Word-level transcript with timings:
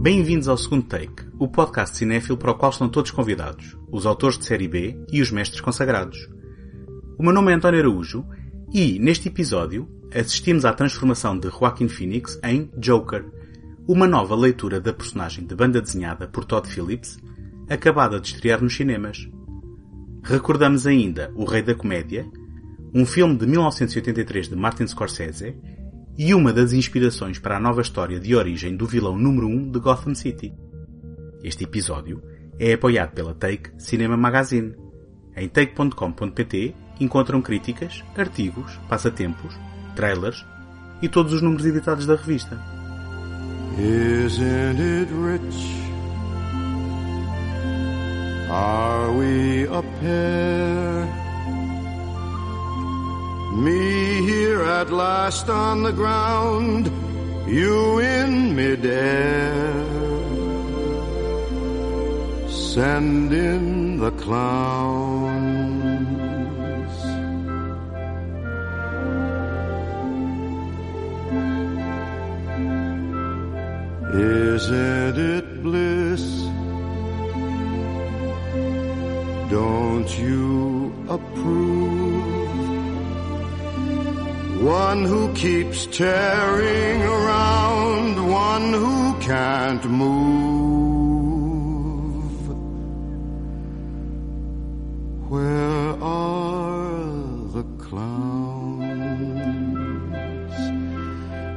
Bem-vindos 0.00 0.48
ao 0.48 0.56
segundo 0.56 0.84
take, 0.84 1.28
o 1.38 1.46
podcast 1.46 1.94
cinéfilo 1.94 2.38
para 2.38 2.52
o 2.52 2.54
qual 2.54 2.70
estão 2.70 2.88
todos 2.88 3.10
convidados, 3.10 3.76
os 3.92 4.06
autores 4.06 4.38
de 4.38 4.46
série 4.46 4.66
B 4.66 4.98
e 5.12 5.20
os 5.20 5.30
mestres 5.30 5.60
consagrados. 5.60 6.26
O 7.18 7.22
meu 7.22 7.34
nome 7.34 7.52
é 7.52 7.54
António 7.54 7.80
Araújo 7.80 8.24
e, 8.72 8.98
neste 8.98 9.28
episódio, 9.28 9.86
assistimos 10.10 10.64
à 10.64 10.72
transformação 10.72 11.38
de 11.38 11.50
Joaquin 11.50 11.86
Phoenix 11.86 12.40
em 12.42 12.70
Joker, 12.78 13.26
uma 13.86 14.06
nova 14.06 14.34
leitura 14.34 14.80
da 14.80 14.90
personagem 14.90 15.44
de 15.44 15.54
banda 15.54 15.82
desenhada 15.82 16.26
por 16.26 16.46
Todd 16.46 16.66
Phillips, 16.66 17.18
acabada 17.68 18.18
de 18.18 18.28
estrear 18.28 18.62
nos 18.62 18.74
cinemas. 18.74 19.28
Recordamos 20.22 20.86
ainda 20.86 21.30
O 21.34 21.44
Rei 21.44 21.60
da 21.60 21.74
Comédia, 21.74 22.26
um 22.94 23.04
filme 23.04 23.36
de 23.36 23.46
1983 23.46 24.48
de 24.48 24.56
Martin 24.56 24.86
Scorsese 24.86 25.54
e 26.22 26.34
uma 26.34 26.52
das 26.52 26.74
inspirações 26.74 27.38
para 27.38 27.56
a 27.56 27.58
nova 27.60 27.80
história 27.80 28.20
de 28.20 28.36
origem 28.36 28.76
do 28.76 28.84
vilão 28.86 29.16
número 29.16 29.46
1 29.46 29.50
um 29.50 29.70
de 29.70 29.78
Gotham 29.78 30.14
City. 30.14 30.52
Este 31.42 31.64
episódio 31.64 32.22
é 32.58 32.74
apoiado 32.74 33.12
pela 33.12 33.32
Take 33.32 33.70
Cinema 33.78 34.18
Magazine. 34.18 34.74
Em 35.34 35.48
take.com.pt 35.48 36.74
encontram 37.00 37.40
críticas, 37.40 38.04
artigos, 38.14 38.78
passatempos, 38.86 39.58
trailers 39.96 40.44
e 41.00 41.08
todos 41.08 41.32
os 41.32 41.40
números 41.40 41.64
editados 41.64 42.04
da 42.04 42.16
revista. 42.16 42.62
Isn't 43.78 44.78
it 44.78 45.10
rich? 45.14 45.56
Are 48.50 49.10
we 49.16 49.66
a 49.74 49.82
pair? 50.02 51.19
Me 53.52 54.22
here 54.22 54.62
at 54.62 54.92
last 54.92 55.48
on 55.48 55.82
the 55.82 55.90
ground, 55.90 56.86
you 57.48 57.98
in 57.98 58.54
midair. 58.54 59.84
Send 62.48 63.32
in 63.32 63.98
the 63.98 64.12
clowns. 64.12 65.50
Isn't 74.14 75.18
it 75.18 75.62
bliss? 75.64 76.22
Don't 79.50 80.08
you 80.18 80.92
approve? 81.08 82.09
One 84.60 85.06
who 85.06 85.32
keeps 85.32 85.86
tearing 85.86 87.00
around, 87.02 88.30
one 88.30 88.74
who 88.74 89.14
can't 89.18 89.82
move. 89.86 91.40
Where 95.30 95.96
are 96.02 97.48
the 97.54 97.64
clowns? 97.78 98.90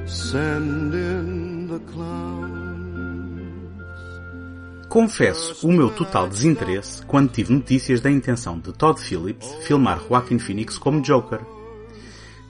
Send 0.09 0.93
in 0.93 1.67
the 1.67 1.79
clowns. 1.91 2.23
Confesso 4.87 5.67
o 5.67 5.73
meu 5.73 5.89
total 5.89 6.29
desinteresse 6.29 7.05
quando 7.05 7.33
tive 7.33 7.51
notícias 7.51 7.99
da 7.99 8.09
intenção 8.09 8.57
de 8.59 8.71
Todd 8.71 9.01
Phillips 9.01 9.53
filmar 9.63 9.99
Joaquin 10.07 10.39
Phoenix 10.39 10.77
como 10.77 11.01
Joker. 11.01 11.41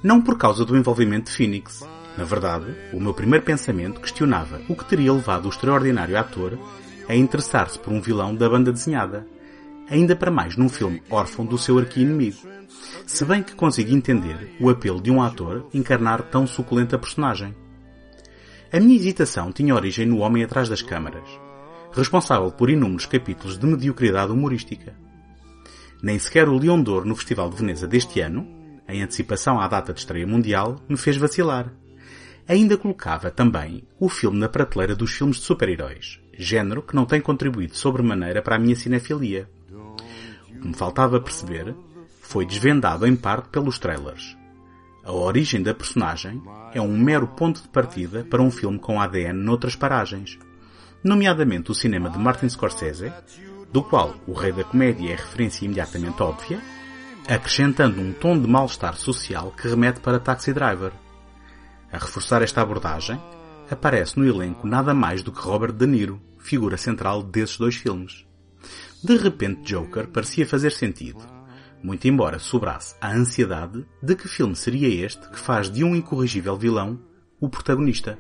Não 0.04 0.22
por 0.22 0.38
causa 0.38 0.66
do 0.66 0.76
envolvimento 0.76 1.32
de 1.32 1.38
Phoenix. 1.38 1.88
Na 2.18 2.26
verdade, 2.26 2.76
o 2.92 3.00
meu 3.00 3.14
primeiro 3.14 3.46
pensamento 3.46 4.02
questionava 4.02 4.60
o 4.68 4.76
que 4.76 4.84
teria 4.84 5.14
levado 5.14 5.46
o 5.46 5.50
extraordinário 5.50 6.20
ator 6.20 6.60
a 7.08 7.16
interessar-se 7.16 7.80
por 7.80 7.94
um 7.94 8.02
vilão 8.02 8.36
da 8.36 8.50
banda 8.50 8.74
desenhada, 8.74 9.26
ainda 9.90 10.14
para 10.14 10.30
mais 10.30 10.58
num 10.58 10.68
filme 10.68 11.02
órfão 11.10 11.46
do 11.46 11.58
seu 11.58 11.80
arqui-inimigo. 11.80 12.38
Se 13.08 13.24
bem 13.24 13.42
que 13.42 13.56
consigo 13.56 13.96
entender 13.96 14.54
o 14.60 14.70
apelo 14.70 15.02
de 15.02 15.10
um 15.10 15.22
ator 15.22 15.68
encarnar 15.74 16.22
tão 16.24 16.46
suculenta 16.46 17.00
personagem. 17.00 17.56
A 18.74 18.82
minha 18.82 18.98
hesitação 18.98 19.54
tinha 19.54 19.74
origem 19.74 20.06
no 20.06 20.18
homem 20.18 20.44
atrás 20.44 20.68
das 20.68 20.82
câmaras, 20.82 21.30
responsável 21.94 22.52
por 22.52 22.70
inúmeros 22.70 23.06
capítulos 23.06 23.58
de 23.58 23.66
mediocridade 23.66 24.34
humorística. 24.34 24.94
Nem 26.02 26.20
sequer 26.20 26.50
o 26.50 26.58
Leão 26.58 26.82
d'Or 26.82 27.06
no 27.06 27.16
Festival 27.16 27.50
de 27.50 27.56
Veneza 27.56 27.88
deste 27.88 28.20
ano, 28.20 28.63
em 28.94 29.02
antecipação 29.02 29.60
à 29.60 29.68
data 29.68 29.92
de 29.92 30.00
estreia 30.00 30.28
mundial, 30.28 30.80
me 30.88 30.96
fez 30.96 31.18
vacilar. 31.18 31.74
Ainda 32.48 32.78
colocava 32.78 33.32
também 33.32 33.84
o 34.00 34.08
filme 34.08 34.38
na 34.38 34.48
prateleira 34.48 34.96
dos 34.96 35.12
filmes 35.12 35.38
de 35.38 35.44
super-heróis, 35.44 36.20
género 36.38 36.82
que 36.82 36.96
não 36.96 37.06
tem 37.06 37.20
contribuído 37.20 37.76
sobremaneira 37.76 38.42
para 38.42 38.56
a 38.56 38.60
minha 38.60 38.76
cinefilia. 38.76 39.50
O 39.72 40.60
que 40.62 40.68
me 40.68 40.74
faltava 40.76 41.20
perceber 41.20 41.74
foi 42.22 42.46
desvendado 42.46 43.08
em 43.08 43.16
parte 43.16 43.50
pelos 43.50 43.80
trailers. 43.80 44.38
A 45.04 45.12
origem 45.12 45.62
da 45.62 45.74
personagem 45.74 46.42
é 46.74 46.82
um 46.82 46.98
mero 46.98 47.28
ponto 47.28 47.62
de 47.62 47.68
partida 47.70 48.24
para 48.30 48.42
um 48.42 48.52
filme 48.52 48.80
com 48.80 49.02
ADN 49.02 49.34
noutras 49.34 49.76
paragens, 49.76 50.38
nomeadamente 51.04 51.72
o 51.72 51.76
cinema 51.76 52.10
de 52.10 52.18
Martin 52.18 52.48
Scorsese, 52.48 53.12
do 53.72 53.84
qual 53.84 54.16
o 54.28 54.34
Rei 54.34 54.52
da 54.52 54.64
Comédia 54.64 55.12
é 55.12 55.16
referência 55.16 55.66
imediatamente 55.66 56.22
óbvia, 56.22 56.62
acrescentando 57.28 58.02
um 58.02 58.12
tom 58.12 58.38
de 58.38 58.48
mal-estar 58.48 58.96
social 58.96 59.52
que 59.52 59.68
remete 59.68 60.00
para 60.00 60.20
Taxi 60.20 60.54
Driver. 60.54 60.92
A 61.92 61.98
reforçar 61.98 62.42
esta 62.42 62.62
abordagem, 62.62 63.20
aparece 63.70 64.20
no 64.20 64.28
elenco 64.28 64.68
nada 64.68 64.94
mais 64.94 65.22
do 65.22 65.32
que 65.32 65.40
Robert 65.40 65.72
De 65.72 65.86
Niro, 65.86 66.22
figura 66.40 66.78
central 66.78 67.24
desses 67.24 67.58
dois 67.58 67.76
filmes. 67.76 68.26
De 69.04 69.16
repente 69.18 69.74
Joker 69.74 70.08
parecia 70.08 70.46
fazer 70.46 70.72
sentido, 70.72 71.20
muito 71.82 72.08
embora 72.08 72.40
sobrasse 72.40 72.96
a 73.00 73.12
ansiedade 73.12 73.86
de 74.02 74.16
que 74.16 74.28
filme 74.28 74.56
seria 74.56 75.06
este 75.06 75.30
que 75.30 75.40
faz 75.40 75.70
de 75.70 75.84
um 75.84 75.96
incorrigível 75.96 76.58
vilão 76.58 77.00
o 77.40 77.50
protagonista. 77.50 78.18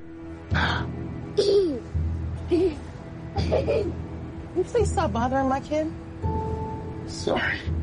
You 4.55 4.85
stop 4.85 5.11
bothering 5.11 5.49
my 5.49 5.59
kid? 5.59 5.87
Sorry. 7.07 7.82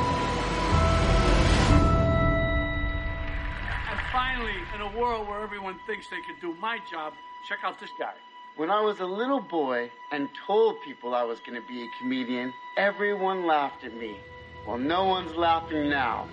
World 5.11 5.27
where 5.27 5.43
everyone 5.43 5.77
thinks 5.85 6.07
they 6.09 6.21
can 6.21 6.37
do 6.39 6.55
my 6.61 6.77
job, 6.89 7.11
check 7.49 7.59
out 7.65 7.77
this 7.81 7.89
guy. 7.99 8.13
When 8.55 8.69
I 8.69 8.79
was 8.79 9.01
a 9.01 9.05
little 9.05 9.41
boy 9.41 9.91
and 10.11 10.29
told 10.47 10.81
people 10.83 11.13
I 11.13 11.23
was 11.23 11.39
going 11.45 11.59
to 11.61 11.67
be 11.67 11.83
a 11.83 11.87
comedian, 11.99 12.53
everyone 12.77 13.45
laughed 13.45 13.83
at 13.83 13.93
me. 13.93 14.15
Well, 14.65 14.77
no 14.77 15.03
one's 15.03 15.35
laughing 15.35 15.89
now. 15.89 16.29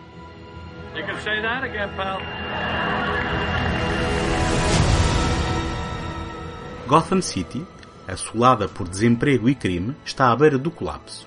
You 0.94 1.02
can 1.02 1.18
say 1.26 1.42
that 1.42 1.64
again, 1.64 1.90
pal. 1.96 2.20
Gotham 6.86 7.20
City, 7.20 7.66
assolada 8.06 8.68
por 8.68 8.86
desemprego 8.88 9.48
e 9.48 9.56
crime, 9.56 9.96
está 10.04 10.30
à 10.30 10.36
beira 10.36 10.56
do 10.56 10.70
colapso. 10.70 11.26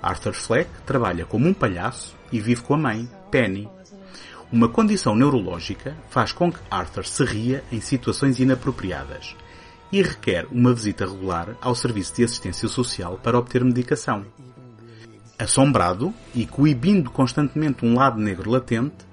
Arthur 0.00 0.32
Fleck 0.32 0.70
trabalha 0.86 1.26
como 1.26 1.48
um 1.48 1.54
palhaço 1.54 2.16
e 2.30 2.38
vive 2.40 2.62
com 2.62 2.74
a 2.74 2.78
mãe, 2.78 3.08
Penny, 3.32 3.68
uma 4.50 4.68
condição 4.68 5.14
neurológica 5.14 5.94
faz 6.08 6.32
com 6.32 6.50
que 6.50 6.58
Arthur 6.70 7.04
se 7.04 7.22
ria 7.22 7.62
em 7.70 7.80
situações 7.80 8.40
inapropriadas 8.40 9.36
e 9.92 10.02
requer 10.02 10.46
uma 10.50 10.72
visita 10.72 11.04
regular 11.04 11.54
ao 11.60 11.74
Serviço 11.74 12.16
de 12.16 12.24
Assistência 12.24 12.66
Social 12.66 13.18
para 13.22 13.38
obter 13.38 13.62
medicação. 13.62 14.24
Assombrado 15.38 16.14
e 16.34 16.46
coibindo 16.46 17.10
constantemente 17.10 17.84
um 17.84 17.94
lado 17.94 18.18
negro 18.18 18.50
latente, 18.50 19.06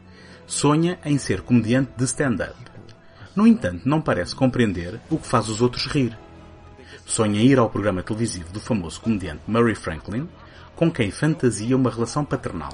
sonha 0.47 0.97
em 1.03 1.17
ser 1.17 1.41
comediante 1.41 1.91
de 1.97 2.05
stand-up. 2.05 2.55
No 3.35 3.45
entanto, 3.45 3.87
não 3.87 3.99
parece 3.99 4.33
compreender 4.33 5.01
o 5.09 5.17
que 5.17 5.27
faz 5.27 5.49
os 5.49 5.61
outros 5.61 5.85
rir. 5.87 6.17
Sonha 7.05 7.41
ir 7.41 7.59
ao 7.59 7.69
programa 7.69 8.01
televisivo 8.01 8.53
do 8.53 8.61
famoso 8.61 9.01
comediante 9.01 9.41
Murray 9.47 9.75
Franklin, 9.75 10.29
com 10.75 10.89
quem 10.89 11.11
fantasia 11.11 11.75
uma 11.75 11.89
relação 11.89 12.23
paternal. 12.23 12.73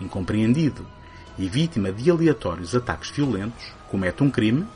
Incompreendido 0.00 0.86
e 1.38 1.48
vítima 1.48 1.92
de 1.92 2.10
aleatórios 2.10 2.74
ataques 2.74 3.10
violentos, 3.10 3.72
comete 3.88 4.22
um 4.22 4.30
crime, 4.30 4.66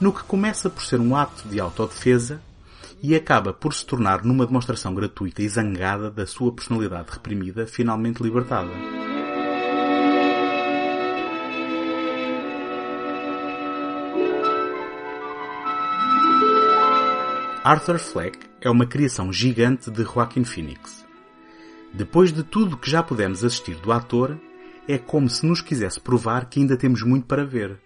no 0.00 0.12
que 0.12 0.22
começa 0.22 0.68
por 0.68 0.82
ser 0.82 1.00
um 1.00 1.16
ato 1.16 1.48
de 1.48 1.60
autodefesa 1.60 2.40
e 3.02 3.14
acaba 3.14 3.52
por 3.52 3.74
se 3.74 3.84
tornar 3.84 4.24
numa 4.24 4.46
demonstração 4.46 4.94
gratuita 4.94 5.42
e 5.42 5.48
zangada 5.48 6.10
da 6.10 6.26
sua 6.26 6.52
personalidade 6.52 7.10
reprimida 7.10 7.66
finalmente 7.66 8.22
libertada. 8.22 8.70
Arthur 17.64 17.98
Fleck 17.98 18.38
é 18.60 18.70
uma 18.70 18.86
criação 18.86 19.32
gigante 19.32 19.90
de 19.90 20.04
Joaquin 20.04 20.44
Phoenix. 20.44 21.04
Depois 21.92 22.32
de 22.32 22.44
tudo 22.44 22.76
que 22.76 22.88
já 22.88 23.02
pudemos 23.02 23.42
assistir 23.42 23.74
do 23.76 23.90
ator, 23.90 24.38
é 24.88 24.98
como 24.98 25.28
se 25.28 25.44
nos 25.44 25.60
quisesse 25.60 26.00
provar 26.00 26.48
que 26.48 26.60
ainda 26.60 26.76
temos 26.76 27.02
muito 27.02 27.26
para 27.26 27.44
ver. 27.44 27.78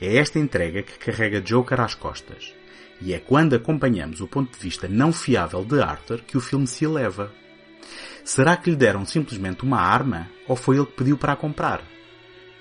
É 0.00 0.16
esta 0.16 0.38
entrega 0.38 0.82
que 0.82 0.98
carrega 0.98 1.40
Joker 1.40 1.80
às 1.80 1.94
costas. 1.94 2.54
E 3.00 3.12
é 3.12 3.18
quando 3.18 3.54
acompanhamos 3.54 4.20
o 4.20 4.28
ponto 4.28 4.52
de 4.52 4.58
vista 4.58 4.88
não 4.88 5.12
fiável 5.12 5.64
de 5.64 5.80
Arthur 5.80 6.20
que 6.20 6.36
o 6.36 6.40
filme 6.40 6.66
se 6.66 6.84
eleva. 6.84 7.32
Será 8.24 8.56
que 8.56 8.70
lhe 8.70 8.76
deram 8.76 9.04
simplesmente 9.04 9.64
uma 9.64 9.80
arma 9.80 10.30
ou 10.46 10.54
foi 10.54 10.76
ele 10.76 10.86
que 10.86 10.96
pediu 10.96 11.18
para 11.18 11.32
a 11.32 11.36
comprar? 11.36 11.82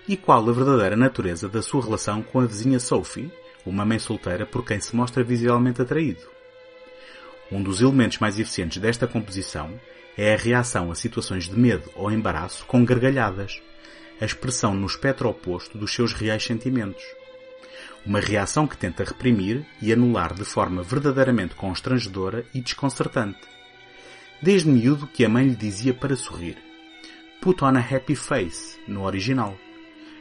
E 0.07 0.17
qual 0.17 0.49
a 0.49 0.51
verdadeira 0.51 0.95
natureza 0.95 1.47
da 1.47 1.61
sua 1.61 1.83
relação 1.83 2.23
com 2.23 2.39
a 2.39 2.45
vizinha 2.45 2.79
Sophie, 2.79 3.31
uma 3.65 3.85
mãe 3.85 3.99
solteira 3.99 4.45
por 4.45 4.65
quem 4.65 4.79
se 4.79 4.95
mostra 4.95 5.23
visualmente 5.23 5.81
atraído? 5.81 6.21
Um 7.51 7.61
dos 7.61 7.81
elementos 7.81 8.17
mais 8.17 8.39
eficientes 8.39 8.79
desta 8.79 9.05
composição 9.05 9.79
é 10.17 10.33
a 10.33 10.37
reação 10.37 10.91
a 10.91 10.95
situações 10.95 11.45
de 11.45 11.57
medo 11.57 11.89
ou 11.95 12.11
embaraço 12.11 12.65
com 12.65 12.83
gargalhadas, 12.83 13.61
a 14.19 14.25
expressão 14.25 14.73
no 14.73 14.85
espectro 14.85 15.29
oposto 15.29 15.77
dos 15.77 15.93
seus 15.93 16.13
reais 16.13 16.43
sentimentos. 16.43 17.03
Uma 18.05 18.19
reação 18.19 18.67
que 18.67 18.77
tenta 18.77 19.03
reprimir 19.03 19.65
e 19.81 19.91
anular 19.93 20.33
de 20.33 20.43
forma 20.43 20.83
verdadeiramente 20.83 21.55
constrangedora 21.55 22.45
e 22.53 22.61
desconcertante. 22.61 23.39
Desde 24.41 24.69
miúdo 24.69 25.07
que 25.07 25.23
a 25.23 25.29
mãe 25.29 25.47
lhe 25.47 25.55
dizia 25.55 25.93
para 25.93 26.15
sorrir. 26.15 26.57
Put 27.41 27.63
on 27.63 27.75
a 27.75 27.79
happy 27.79 28.15
face, 28.15 28.79
no 28.87 29.03
original. 29.03 29.55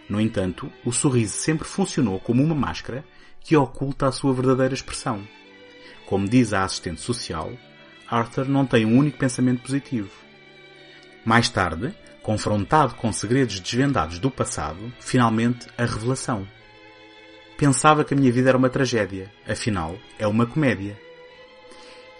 No 0.08 0.20
entanto, 0.20 0.70
o 0.84 0.92
sorriso 0.92 1.34
sempre 1.34 1.66
funcionou 1.66 2.18
como 2.20 2.42
uma 2.42 2.54
máscara 2.54 3.04
que 3.40 3.56
oculta 3.56 4.06
a 4.06 4.12
sua 4.12 4.32
verdadeira 4.34 4.74
expressão. 4.74 5.26
Como 6.06 6.28
diz 6.28 6.52
a 6.52 6.64
assistente 6.64 7.00
social, 7.00 7.52
Arthur 8.10 8.48
não 8.48 8.66
tem 8.66 8.84
um 8.84 8.98
único 8.98 9.18
pensamento 9.18 9.62
positivo. 9.62 10.10
Mais 11.24 11.48
tarde, 11.48 11.94
confrontado 12.22 12.94
com 12.94 13.12
segredos 13.12 13.60
desvendados 13.60 14.18
do 14.18 14.30
passado, 14.30 14.92
finalmente 14.98 15.66
a 15.78 15.84
revelação. 15.84 16.46
Pensava 17.56 18.04
que 18.04 18.14
a 18.14 18.16
minha 18.16 18.32
vida 18.32 18.48
era 18.48 18.58
uma 18.58 18.70
tragédia. 18.70 19.30
Afinal, 19.46 19.96
é 20.18 20.26
uma 20.26 20.46
comédia. 20.46 20.98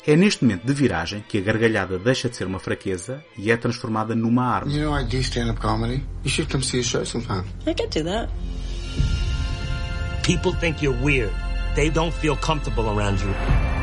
É 0.07 0.17
neste 0.17 0.45
momento 0.45 0.67
de 0.67 0.73
viragem 0.73 1.25
que 1.27 1.39
a 1.39 1.41
gargalhada 1.41 1.99
deixa 1.99 2.29
de 2.29 2.37
ser 2.37 2.47
uma 2.47 2.59
fraqueza 2.59 3.23
e 3.37 3.51
é 3.51 3.57
transformada 3.57 4.15
numa 4.15 4.45
arma. 4.45 4.73
You 4.73 4.83
know 4.83 4.99
I 4.99 5.05
do 5.05 5.17
stand-up 5.17 5.61
comedy. 5.61 6.05
You 6.25 6.31
should 6.31 6.51
come 6.51 6.65
see 6.65 6.81
a 6.81 6.83
show 6.83 7.05
sometime. 7.05 7.45
I 7.67 7.75
could 7.75 7.91
do 7.91 8.05
that. 8.05 8.31
People 10.23 10.53
think 10.59 10.83
you're 10.83 10.99
weird. 11.03 11.33
They 11.75 11.91
don't 11.91 12.13
feel 12.13 12.37
comfortable 12.37 12.89
around 12.89 13.21
you. 13.21 13.80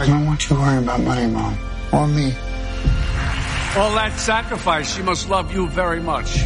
I 0.00 0.06
don't 0.06 0.26
want 0.26 0.48
you 0.48 0.56
worrying 0.56 0.84
about 0.84 1.00
money, 1.00 1.26
Mom. 1.26 1.58
Or 1.92 2.06
me. 2.06 2.32
All 3.76 3.94
that 3.94 4.14
sacrifice, 4.16 4.94
she 4.94 5.02
must 5.02 5.28
love 5.28 5.52
you 5.52 5.68
very 5.68 6.00
much. 6.00 6.44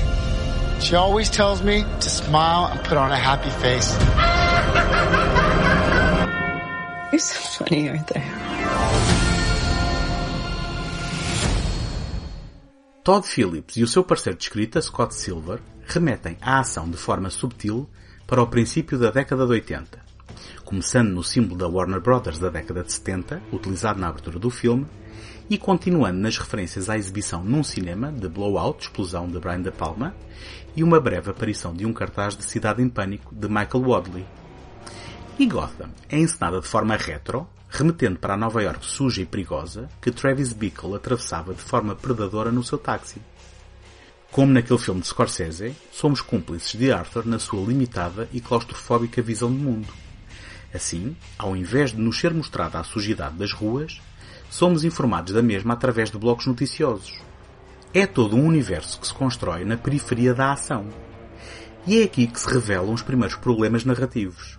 She 0.80 0.96
always 0.96 1.28
tells 1.28 1.62
me 1.62 1.82
to 1.82 2.08
smile 2.08 2.66
and 2.72 2.80
put 2.82 2.96
on 2.96 3.12
a 3.12 3.16
happy 3.16 3.50
face. 3.50 3.92
You're 7.12 7.18
so 7.18 7.64
funny, 7.64 7.90
Arthur. 7.90 8.22
Todd 13.04 13.26
Phillips 13.26 13.76
e 13.76 13.82
o 13.82 13.86
seu 13.86 14.02
parceiro 14.02 14.38
de 14.38 14.44
escrita, 14.44 14.80
Scott 14.80 15.14
Silver, 15.14 15.60
remetem 15.86 16.38
à 16.40 16.60
ação 16.60 16.88
de 16.88 16.96
forma 16.96 17.28
subtil 17.28 17.86
para 18.26 18.40
o 18.40 18.46
princípio 18.46 18.98
da 18.98 19.10
década 19.10 19.44
de 19.44 19.52
80, 19.52 19.98
começando 20.64 21.10
no 21.10 21.22
símbolo 21.22 21.56
da 21.56 21.68
Warner 21.68 22.00
Brothers 22.00 22.38
da 22.38 22.48
década 22.48 22.82
de 22.82 22.92
70, 22.92 23.42
utilizado 23.52 24.00
na 24.00 24.08
abertura 24.08 24.38
do 24.38 24.50
filme, 24.50 24.86
e 25.48 25.58
continuando 25.58 26.18
nas 26.18 26.38
referências 26.38 26.88
à 26.88 26.96
exibição 26.96 27.44
num 27.44 27.62
cinema 27.62 28.10
de 28.10 28.28
Blowout, 28.28 28.84
Explosão 28.84 29.28
de 29.28 29.38
Brian 29.38 29.60
De 29.60 29.70
Palma, 29.70 30.14
e 30.74 30.82
uma 30.82 31.00
breve 31.00 31.30
aparição 31.30 31.74
de 31.74 31.84
um 31.84 31.92
cartaz 31.92 32.36
de 32.36 32.44
Cidade 32.44 32.82
em 32.82 32.88
Pânico 32.88 33.34
de 33.34 33.48
Michael 33.48 33.86
Wadley. 33.86 34.26
E 35.38 35.46
Gotham 35.46 35.90
é 36.08 36.18
encenada 36.18 36.60
de 36.60 36.66
forma 36.66 36.96
retro, 36.96 37.46
remetendo 37.68 38.18
para 38.18 38.34
a 38.34 38.36
Nova 38.36 38.62
York 38.62 38.84
suja 38.84 39.22
e 39.22 39.26
perigosa 39.26 39.88
que 40.00 40.10
Travis 40.10 40.52
Bickle 40.52 40.94
atravessava 40.94 41.54
de 41.54 41.60
forma 41.60 41.94
predadora 41.94 42.52
no 42.52 42.62
seu 42.62 42.78
táxi. 42.78 43.20
Como 44.30 44.52
naquele 44.52 44.78
filme 44.78 45.00
de 45.02 45.08
Scorsese, 45.08 45.76
somos 45.90 46.22
cúmplices 46.22 46.78
de 46.78 46.90
Arthur 46.90 47.26
na 47.26 47.38
sua 47.38 47.66
limitada 47.66 48.28
e 48.32 48.40
claustrofóbica 48.40 49.20
visão 49.20 49.52
do 49.52 49.58
mundo. 49.58 50.01
Assim, 50.74 51.16
ao 51.38 51.56
invés 51.56 51.90
de 51.90 52.00
nos 52.00 52.18
ser 52.18 52.32
mostrada 52.32 52.78
a 52.78 52.84
sujidade 52.84 53.36
das 53.36 53.52
ruas, 53.52 54.00
somos 54.48 54.84
informados 54.84 55.32
da 55.32 55.42
mesma 55.42 55.74
através 55.74 56.10
de 56.10 56.18
blocos 56.18 56.46
noticiosos. 56.46 57.20
É 57.92 58.06
todo 58.06 58.36
um 58.36 58.46
universo 58.46 58.98
que 58.98 59.06
se 59.06 59.14
constrói 59.14 59.64
na 59.64 59.76
periferia 59.76 60.32
da 60.32 60.52
ação. 60.52 60.86
E 61.86 62.00
é 62.00 62.04
aqui 62.04 62.26
que 62.26 62.40
se 62.40 62.48
revelam 62.48 62.92
os 62.92 63.02
primeiros 63.02 63.36
problemas 63.36 63.84
narrativos. 63.84 64.58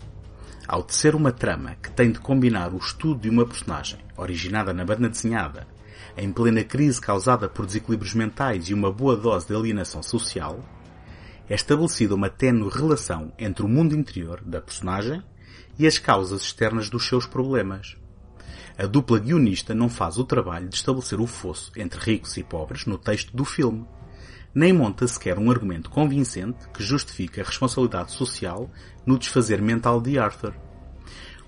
Ao 0.67 0.83
tecer 0.83 1.15
uma 1.15 1.31
trama 1.31 1.75
que 1.81 1.89
tem 1.89 2.11
de 2.11 2.19
combinar 2.19 2.73
o 2.73 2.77
estudo 2.77 3.21
de 3.21 3.29
uma 3.29 3.45
personagem, 3.45 3.99
originada 4.15 4.71
na 4.71 4.85
banda 4.85 5.09
desenhada, 5.09 5.67
em 6.15 6.31
plena 6.31 6.63
crise 6.63 7.01
causada 7.01 7.49
por 7.49 7.65
desequilíbrios 7.65 8.13
mentais 8.13 8.69
e 8.69 8.73
uma 8.73 8.91
boa 8.91 9.15
dose 9.15 9.47
de 9.47 9.55
alienação 9.55 10.03
social, 10.03 10.59
é 11.49 11.55
estabelecida 11.55 12.15
uma 12.15 12.29
ténue 12.29 12.69
relação 12.69 13.33
entre 13.37 13.65
o 13.65 13.67
mundo 13.67 13.95
interior 13.95 14.41
da 14.45 14.61
personagem 14.61 15.23
e 15.77 15.87
as 15.87 15.97
causas 15.97 16.41
externas 16.41 16.89
dos 16.89 17.07
seus 17.07 17.25
problemas. 17.25 17.95
A 18.77 18.85
dupla 18.85 19.19
guionista 19.19 19.73
não 19.75 19.89
faz 19.89 20.17
o 20.17 20.23
trabalho 20.23 20.67
de 20.67 20.75
estabelecer 20.75 21.21
o 21.21 21.27
fosso 21.27 21.71
entre 21.75 21.99
ricos 21.99 22.37
e 22.37 22.43
pobres 22.43 22.85
no 22.85 22.97
texto 22.97 23.35
do 23.35 23.45
filme, 23.45 23.85
nem 24.53 24.73
monta 24.73 25.07
sequer 25.07 25.37
um 25.37 25.49
argumento 25.49 25.89
convincente 25.89 26.67
que 26.73 26.83
justifique 26.83 27.39
a 27.39 27.43
responsabilidade 27.43 28.11
social 28.11 28.69
no 29.05 29.17
desfazer 29.17 29.61
mental 29.61 30.01
de 30.01 30.17
Arthur. 30.17 30.53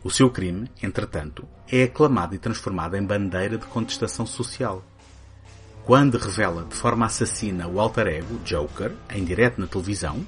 O 0.04 0.12
seu 0.12 0.30
crime, 0.30 0.70
entretanto, 0.84 1.48
é 1.72 1.84
aclamado 1.84 2.36
e 2.36 2.40
transformado 2.40 2.96
em 2.96 3.04
bandeira 3.04 3.58
de 3.58 3.66
contestação 3.66 4.26
social. 4.26 4.84
Quando 5.84 6.18
revela 6.18 6.64
de 6.64 6.76
forma 6.76 7.06
assassina 7.06 7.68
o 7.68 7.80
alter 7.80 8.08
ego, 8.08 8.40
Joker, 8.44 8.92
em 9.10 9.24
direto 9.24 9.60
na 9.60 9.68
televisão, 9.68 10.26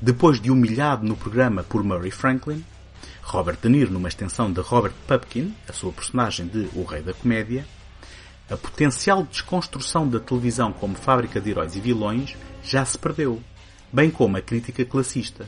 depois 0.00 0.40
de 0.40 0.50
humilhado 0.50 1.06
no 1.06 1.16
programa 1.16 1.62
por 1.62 1.82
Murray 1.82 2.10
Franklin, 2.10 2.64
Robert 3.24 3.56
De 3.60 3.68
Niro 3.70 3.90
numa 3.90 4.08
extensão 4.08 4.52
de 4.52 4.60
Robert 4.60 4.92
Pupkin, 5.08 5.54
a 5.66 5.72
sua 5.72 5.90
personagem 5.90 6.46
de 6.46 6.68
O 6.74 6.84
Rei 6.84 7.02
da 7.02 7.14
Comédia, 7.14 7.66
a 8.50 8.56
potencial 8.56 9.22
desconstrução 9.22 10.06
da 10.06 10.20
televisão 10.20 10.72
como 10.72 10.94
fábrica 10.94 11.40
de 11.40 11.50
heróis 11.50 11.74
e 11.74 11.80
vilões 11.80 12.36
já 12.62 12.84
se 12.84 12.98
perdeu, 12.98 13.42
bem 13.90 14.10
como 14.10 14.36
a 14.36 14.42
crítica 14.42 14.84
classista. 14.84 15.46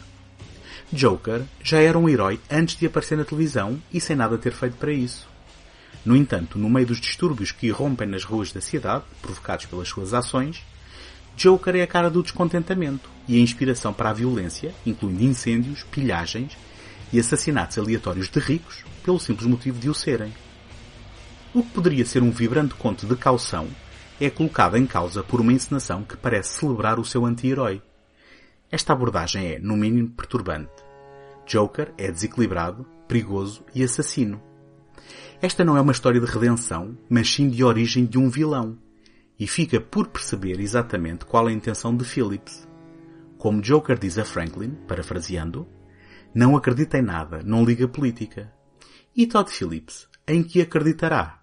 Joker 0.91 1.43
já 1.63 1.79
era 1.79 1.99
um 1.99 2.09
herói 2.09 2.41
antes 2.51 2.77
de 2.77 2.87
aparecer 2.87 3.19
na 3.19 3.25
televisão 3.25 3.81
e 3.93 4.01
sem 4.01 4.17
nada 4.17 4.39
ter 4.39 4.53
feito 4.53 4.77
para 4.79 4.93
isso. 4.93 5.29
No 6.05 6.17
entanto, 6.17 6.59
no 6.59 6.71
meio 6.71 6.87
dos 6.87 7.01
distúrbios 7.01 7.53
que 7.53 7.67
irrompem 7.67 8.09
nas 8.09 8.25
ruas 8.25 8.53
da 8.53 8.61
cidade, 8.61 9.05
provocados 9.21 9.67
pelas 9.67 9.89
suas 9.89 10.15
ações, 10.15 10.65
Joker 11.37 11.77
é 11.77 11.83
a 11.83 11.87
cara 11.87 12.09
do 12.09 12.23
descontentamento 12.23 13.11
e 13.29 13.37
a 13.37 13.41
inspiração 13.41 13.93
para 13.93 14.11
a 14.11 14.15
violência, 14.15 14.75
incluindo 14.87 15.23
incêndios, 15.23 15.83
pilhagens 15.91 16.57
e 17.13 17.21
assassinatos 17.21 17.79
aleatórios 17.79 18.29
de 18.29 18.39
ricos 18.41 18.85
pelo 19.05 19.21
simples 19.21 19.47
motivo 19.47 19.79
de 19.79 19.89
o 19.89 19.95
serem. 19.95 20.33
O 21.55 21.63
que 21.63 21.71
poderia 21.71 22.05
ser 22.05 22.23
um 22.23 22.31
vibrante 22.31 22.75
conto 22.75 23.07
de 23.07 23.17
caução 23.17 23.69
é 24.21 24.31
colocado 24.31 24.77
em 24.77 24.87
causa 24.87 25.23
por 25.23 25.41
uma 25.41 25.53
encenação 25.53 26.03
que 26.03 26.17
parece 26.17 26.59
celebrar 26.59 26.99
o 26.99 27.05
seu 27.05 27.25
anti-herói. 27.25 27.83
Esta 28.71 28.93
abordagem 28.93 29.47
é, 29.53 29.59
no 29.59 29.77
mínimo, 29.77 30.09
perturbante. 30.11 30.73
Joker 31.47 31.93
é 31.97 32.11
desequilibrado, 32.11 32.87
perigoso 33.07 33.65
e 33.75 33.85
assassino. 33.85 34.43
Esta 35.41 35.65
não 35.65 35.77
é 35.77 35.81
uma 35.81 35.93
história 35.93 36.21
de 36.21 36.27
redenção, 36.27 36.97
mas 37.09 37.33
sim 37.33 37.49
de 37.49 37.63
origem 37.63 38.05
de 38.05 38.19
um 38.19 38.29
vilão. 38.29 38.79
E 39.39 39.47
fica 39.47 39.81
por 39.81 40.09
perceber 40.09 40.61
exatamente 40.61 41.27
qual 41.27 41.49
é 41.49 41.53
a 41.53 41.55
intenção 41.55 41.95
de 41.95 42.05
Phillips. 42.05 42.67
Como 43.39 43.61
Joker 43.61 43.99
diz 43.99 44.19
a 44.19 44.25
Franklin, 44.25 44.71
parafraseando, 44.89 45.69
não 46.37 46.55
acredita 46.55 46.99
em 46.99 47.03
nada, 47.03 47.43
não 47.43 47.65
liga 47.65 47.89
política. 47.89 48.53
E 49.17 49.27
Todd 49.27 49.51
Phillips, 49.51 50.07
em 50.29 50.43
que 50.43 50.61
acreditará? 50.61 51.41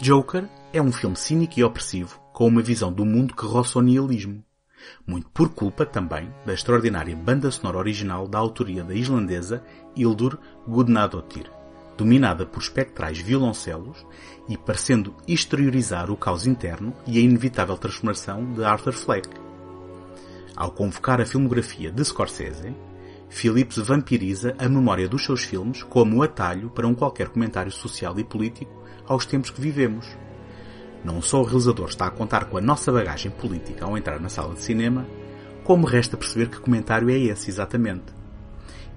Joker 0.00 0.48
é 0.72 0.80
um 0.80 0.90
filme 0.90 1.14
cínico 1.14 1.60
e 1.60 1.62
opressivo, 1.62 2.18
com 2.32 2.46
uma 2.46 2.62
visão 2.62 2.90
do 2.90 3.04
mundo 3.04 3.36
que 3.36 3.44
roça 3.44 3.78
o 3.78 3.82
nihilismo. 3.82 4.42
Muito 5.06 5.28
por 5.30 5.50
culpa 5.50 5.84
também 5.84 6.32
da 6.44 6.54
extraordinária 6.54 7.14
banda 7.16 7.50
sonora 7.50 7.78
original 7.78 8.26
da 8.26 8.38
autoria 8.38 8.84
da 8.84 8.94
islandesa 8.94 9.62
Hildur 9.96 10.38
Gudnadottir, 10.66 11.50
dominada 11.96 12.46
por 12.46 12.62
espectrais 12.62 13.18
violoncelos 13.18 14.06
e 14.48 14.56
parecendo 14.56 15.14
exteriorizar 15.26 16.10
o 16.10 16.16
caos 16.16 16.46
interno 16.46 16.94
e 17.06 17.18
a 17.18 17.20
inevitável 17.20 17.76
transformação 17.76 18.52
de 18.52 18.64
Arthur 18.64 18.92
Fleck. 18.92 19.28
Ao 20.56 20.70
convocar 20.70 21.20
a 21.20 21.26
filmografia 21.26 21.90
de 21.90 22.04
Scorsese, 22.04 22.74
Phillips 23.32 23.78
vampiriza 23.78 24.54
a 24.58 24.68
memória 24.68 25.08
dos 25.08 25.24
seus 25.24 25.42
filmes 25.42 25.82
como 25.82 26.22
atalho 26.22 26.68
para 26.68 26.86
um 26.86 26.94
qualquer 26.94 27.28
comentário 27.28 27.72
social 27.72 28.18
e 28.18 28.24
político 28.24 28.70
aos 29.06 29.24
tempos 29.24 29.50
que 29.50 29.60
vivemos. 29.60 30.06
Não 31.04 31.20
só 31.20 31.40
o 31.40 31.44
realizador 31.44 31.88
está 31.88 32.06
a 32.06 32.10
contar 32.10 32.44
com 32.44 32.56
a 32.56 32.60
nossa 32.60 32.92
bagagem 32.92 33.30
política 33.30 33.84
ao 33.84 33.98
entrar 33.98 34.20
na 34.20 34.28
sala 34.28 34.54
de 34.54 34.62
cinema, 34.62 35.06
como 35.64 35.86
resta 35.86 36.16
perceber 36.16 36.48
que 36.48 36.60
comentário 36.60 37.10
é 37.10 37.18
esse 37.18 37.50
exatamente. 37.50 38.12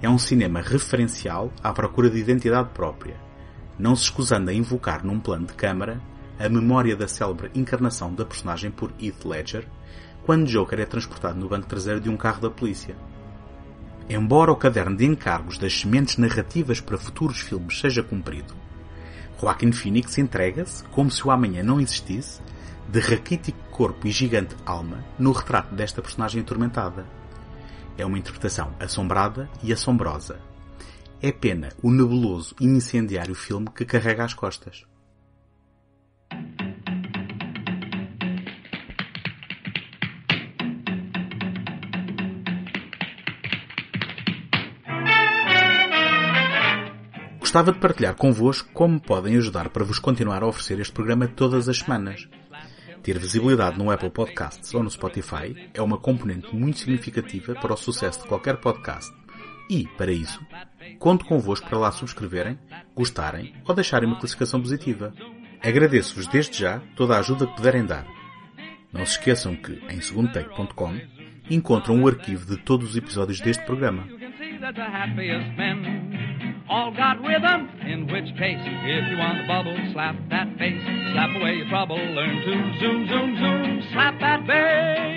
É 0.02 0.10
um 0.10 0.18
cinema 0.18 0.62
referencial 0.62 1.52
à 1.64 1.74
procura 1.74 2.10
de 2.10 2.18
identidade 2.18 2.70
própria, 2.74 3.16
não 3.78 3.96
se 3.96 4.04
escusando 4.04 4.50
a 4.50 4.54
invocar 4.54 5.04
num 5.04 5.20
plano 5.20 5.48
de 5.48 5.54
câmara 5.54 6.00
a 6.38 6.50
memória 6.50 6.96
da 6.96 7.08
célebre 7.08 7.50
encarnação 7.56 8.14
da 8.14 8.26
personagem 8.26 8.70
por 8.70 8.92
Heath 9.02 9.26
Ledger, 9.26 9.68
quando 10.26 10.48
Joker 10.48 10.80
é 10.80 10.86
transportado 10.86 11.40
no 11.40 11.48
banco 11.48 11.68
traseiro 11.68 12.00
de 12.00 12.10
um 12.10 12.18
carro 12.18 12.42
da 12.42 12.50
polícia. 12.50 12.96
Embora 14.10 14.52
o 14.52 14.56
caderno 14.56 14.96
de 14.96 15.06
encargos 15.06 15.58
das 15.58 15.80
sementes 15.80 16.18
narrativas 16.18 16.80
para 16.80 16.98
futuros 16.98 17.40
filmes 17.40 17.80
seja 17.80 18.04
cumprido, 18.04 18.54
Joaquin 19.46 19.72
Phoenix 19.72 20.18
entrega-se, 20.18 20.84
como 20.86 21.12
se 21.12 21.24
o 21.24 21.30
amanhã 21.30 21.62
não 21.62 21.80
existisse, 21.80 22.42
de 22.90 23.00
raquítico 23.00 23.60
corpo 23.70 24.08
e 24.08 24.12
gigante 24.12 24.56
alma 24.66 25.06
no 25.20 25.32
retrato 25.32 25.75
desta 25.75 26.02
personagem 26.02 26.42
atormentada. 26.42 27.06
É 27.96 28.04
uma 28.04 28.18
interpretação 28.18 28.74
assombrada 28.80 29.48
e 29.62 29.72
assombrosa. 29.72 30.40
É 31.22 31.32
pena 31.32 31.70
o 31.84 31.92
nebuloso 31.92 32.56
e 32.60 32.66
incendiário 32.66 33.36
filme 33.36 33.68
que 33.70 33.86
carrega 33.86 34.25
às 34.25 34.34
costas. 34.34 34.84
Gostava 47.56 47.72
de 47.72 47.80
partilhar 47.80 48.16
convosco 48.16 48.70
como 48.74 49.00
podem 49.00 49.38
ajudar 49.38 49.70
para 49.70 49.86
vos 49.86 49.98
continuar 49.98 50.44
a 50.44 50.46
oferecer 50.46 50.78
este 50.78 50.92
programa 50.92 51.26
todas 51.26 51.70
as 51.70 51.78
semanas. 51.78 52.28
Ter 53.02 53.18
visibilidade 53.18 53.78
no 53.78 53.90
Apple 53.90 54.10
Podcasts 54.10 54.74
ou 54.74 54.84
no 54.84 54.92
Spotify 54.92 55.70
é 55.74 55.82
uma 55.82 55.98
componente 55.98 56.54
muito 56.54 56.80
significativa 56.80 57.56
para 57.56 57.74
o 57.74 57.78
sucesso 57.78 58.24
de 58.24 58.28
qualquer 58.28 58.58
podcast. 58.58 59.10
E, 59.70 59.88
para 59.98 60.12
isso, 60.12 60.46
conto 61.00 61.24
convosco 61.24 61.70
para 61.70 61.78
lá 61.78 61.94
subscreverem, 61.94 62.60
gostarem 62.94 63.54
ou 63.66 63.74
deixarem 63.74 64.10
uma 64.10 64.20
classificação 64.20 64.60
positiva. 64.60 65.14
Agradeço-vos 65.64 66.28
desde 66.28 66.60
já 66.60 66.82
toda 66.98 67.16
a 67.16 67.20
ajuda 67.20 67.48
que 67.48 67.56
puderem 67.56 67.86
dar. 67.86 68.06
Não 68.92 69.06
se 69.06 69.14
esqueçam 69.14 69.56
que, 69.56 69.82
em 69.90 70.02
segundotake.com, 70.02 71.00
encontram 71.50 72.04
o 72.04 72.08
arquivo 72.10 72.46
de 72.54 72.62
todos 72.62 72.90
os 72.90 72.98
episódios 72.98 73.40
deste 73.40 73.64
programa 73.64 74.10
all 76.70 76.92
got 76.92 77.22
rhythm, 77.22 77.70
in 77.86 78.08
which 78.08 78.26
case, 78.38 78.60
if 78.60 79.10
you 79.10 79.18
want 79.18 79.38
the 79.38 79.48
bubble, 79.48 79.78
slap 79.94 80.16
that 80.30 80.48
face, 80.58 80.82
slap 81.14 81.30
away 81.36 81.56
your 81.56 81.70
trouble, 81.70 81.98
learn 81.98 82.42
to 82.42 82.80
zoom, 82.80 83.08
zoom, 83.08 83.38
zoom, 83.38 83.84
slap 83.92 84.20
that 84.20 84.48
bass. 84.48 85.16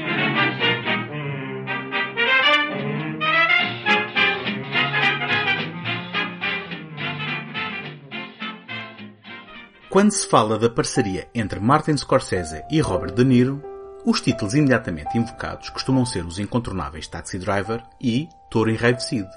Quando 9.90 10.12
se 10.12 10.28
fala 10.28 10.58
da 10.58 10.68
parceria 10.68 11.28
entre 11.34 11.58
Martin 11.60 11.96
Scorsese 11.96 12.62
e 12.70 12.80
Robert 12.82 13.14
De 13.14 13.24
Niro, 13.24 13.62
os 14.10 14.22
títulos 14.22 14.54
imediatamente 14.54 15.18
invocados 15.18 15.68
costumam 15.68 16.06
ser 16.06 16.24
os 16.24 16.38
incontornáveis 16.38 17.06
Taxi 17.06 17.38
Driver 17.38 17.82
e 18.00 18.26
Touro 18.50 18.70
Enraivecido 18.70 19.28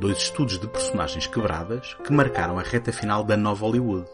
dois 0.00 0.18
estudos 0.18 0.58
de 0.58 0.66
personagens 0.66 1.28
quebradas 1.28 1.94
que 2.04 2.12
marcaram 2.12 2.58
a 2.58 2.62
reta 2.62 2.92
final 2.92 3.22
da 3.22 3.36
nova 3.36 3.64
Hollywood. 3.64 4.08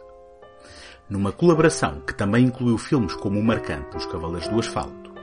Numa 1.08 1.32
colaboração 1.32 2.02
que 2.02 2.14
também 2.14 2.44
incluiu 2.44 2.76
filmes 2.76 3.14
como 3.14 3.40
o 3.40 3.42
marcante 3.42 3.96
Os 3.96 4.04
Cavaleiros 4.04 4.48
do 4.48 4.60
Asfalto, 4.60 5.14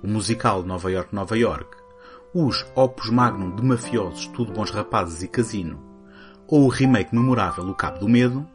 o 0.00 0.06
musical 0.06 0.62
Nova 0.62 0.92
York, 0.92 1.12
Nova 1.12 1.36
York, 1.36 1.76
os 2.32 2.64
opus 2.76 3.10
magnum 3.10 3.56
de 3.56 3.64
mafiosos 3.64 4.28
Tudo 4.28 4.52
Bons 4.52 4.70
Rapazes 4.70 5.24
e 5.24 5.28
Casino, 5.28 5.82
ou 6.46 6.66
o 6.66 6.68
remake 6.68 7.12
memorável 7.12 7.68
O 7.68 7.74
Cabo 7.74 7.98
do 7.98 8.08
Medo, 8.08 8.46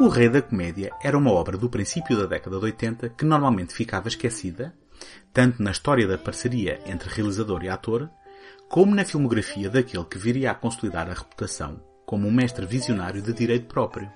O 0.00 0.08
Rei 0.08 0.30
da 0.30 0.40
Comédia 0.40 0.90
era 1.02 1.18
uma 1.18 1.32
obra 1.32 1.58
do 1.58 1.68
princípio 1.68 2.16
da 2.16 2.24
década 2.24 2.58
de 2.58 2.64
80 2.64 3.10
que 3.10 3.26
normalmente 3.26 3.74
ficava 3.74 4.08
esquecida, 4.08 4.74
tanto 5.32 5.62
na 5.62 5.70
história 5.70 6.06
da 6.06 6.18
parceria 6.18 6.80
entre 6.86 7.08
realizador 7.08 7.62
e 7.64 7.68
ator, 7.68 8.10
como 8.68 8.94
na 8.94 9.04
filmografia 9.04 9.70
daquele 9.70 10.04
que 10.04 10.18
viria 10.18 10.50
a 10.50 10.54
consolidar 10.54 11.08
a 11.08 11.14
reputação 11.14 11.80
como 12.04 12.28
um 12.28 12.32
mestre 12.32 12.64
visionário 12.64 13.20
de 13.20 13.32
direito 13.32 13.66
próprio. 13.66 14.10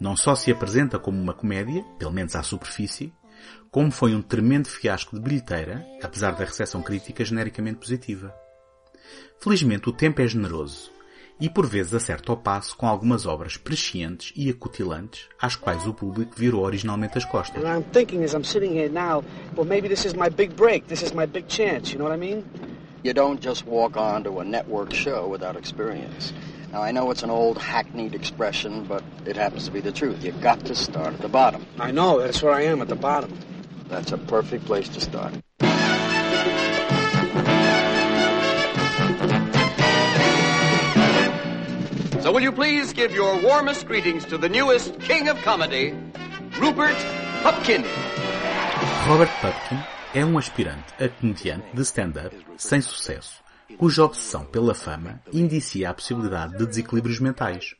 Não 0.00 0.16
só 0.16 0.34
se 0.34 0.50
apresenta 0.50 0.98
como 0.98 1.20
uma 1.20 1.34
comédia, 1.34 1.84
pelo 1.98 2.10
menos 2.10 2.34
à 2.34 2.42
superfície, 2.42 3.12
como 3.70 3.90
foi 3.90 4.14
um 4.14 4.22
tremendo 4.22 4.66
fiasco 4.66 5.14
de 5.14 5.22
bilheteira, 5.22 5.86
apesar 6.02 6.32
da 6.32 6.44
recepção 6.44 6.82
crítica 6.82 7.24
genericamente 7.24 7.78
positiva. 7.78 8.34
Felizmente 9.38 9.88
o 9.88 9.92
tempo 9.92 10.22
é 10.22 10.26
generoso 10.26 10.90
e 11.40 11.48
por 11.48 11.66
vezes 11.66 11.94
acerta 11.94 12.30
ao 12.30 12.36
passo 12.36 12.76
com 12.76 12.86
algumas 12.86 13.26
obras 13.26 13.56
prescientes 13.56 14.32
e 14.36 14.50
acutilantes 14.50 15.28
às 15.40 15.56
quais 15.56 15.86
o 15.86 15.94
público 15.94 16.34
virou 16.36 16.62
originalmente 16.62 17.16
as 17.16 17.24
costas. 17.24 17.62
And 17.64 17.68
I'm 17.68 17.84
thinking 17.92 18.22
as 18.22 18.34
I'm 18.34 18.44
sitting 18.44 18.72
here 18.72 18.90
now, 18.90 19.24
well 19.56 19.66
maybe 19.66 19.88
this 19.88 20.04
is 20.04 20.14
my 20.14 20.28
big 20.28 20.54
break, 20.54 20.86
this 20.86 21.02
is 21.02 21.12
my 21.12 21.26
big 21.26 21.46
chance, 21.46 21.92
you 21.92 21.98
know 21.98 22.04
what 22.04 22.14
I 22.14 22.18
mean? 22.18 22.44
You 23.02 23.14
don't 23.14 23.40
just 23.40 23.66
walk 23.66 23.96
onto 23.96 24.40
a 24.40 24.44
network 24.44 24.92
show 24.92 25.26
without 25.26 25.56
experience. 25.56 26.34
Now, 26.70 26.82
I 26.82 26.92
know 26.92 27.10
it's 27.10 27.24
an 27.24 27.30
old 27.30 27.58
hackneyed 27.58 28.14
expression, 28.14 28.84
but 28.84 29.02
it 29.26 29.36
happens 29.36 29.64
to 29.64 29.72
be 29.72 29.80
the 29.80 29.90
truth. 29.90 30.22
You've 30.22 30.40
got 30.40 30.64
to 30.66 30.74
start 30.74 31.14
at 31.14 31.20
the 31.20 31.28
bottom. 31.28 31.66
I 31.80 31.90
know, 31.90 32.20
that's 32.20 32.42
where 32.42 32.52
I 32.52 32.62
am, 32.62 32.80
at 32.80 32.88
the 32.88 32.94
bottom. 32.94 33.36
That's 33.88 34.12
a 34.12 34.18
perfect 34.18 34.66
place 34.66 34.88
to 34.90 35.00
start. 35.00 35.34
Will 42.32 42.44
you 42.44 42.52
please 42.52 42.92
give 42.92 43.12
your 43.12 43.42
warmest 43.42 43.88
greetings 43.88 44.24
to 44.26 44.38
the 44.38 44.48
newest 44.48 45.00
king 45.00 45.28
of 45.28 45.42
comedy, 45.42 45.92
Rupert 46.60 46.96
Pupkin. 47.42 47.82
Robert 49.08 49.30
Pupkin 49.40 49.82
é 50.14 50.24
um 50.24 50.38
aspirante 50.38 50.94
a 51.02 51.08
comediante 51.08 51.66
de 51.74 51.82
stand-up 51.82 52.36
sem 52.56 52.80
sucesso, 52.80 53.42
cuja 53.76 54.04
obsessão 54.04 54.44
pela 54.44 54.76
fama 54.76 55.20
indicia 55.32 55.90
a 55.90 55.94
possibilidade 55.94 56.56
de 56.56 56.66
desequilíbrios 56.66 57.18
mentais. 57.18 57.74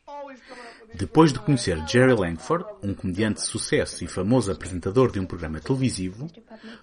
Depois 0.93 1.31
de 1.31 1.39
conhecer 1.39 1.81
Jerry 1.87 2.13
Langford, 2.13 2.65
um 2.83 2.93
comediante 2.93 3.39
de 3.39 3.47
sucesso 3.47 4.03
e 4.03 4.07
famoso 4.07 4.51
apresentador 4.51 5.13
de 5.13 5.19
um 5.21 5.25
programa 5.25 5.61
televisivo, 5.61 6.27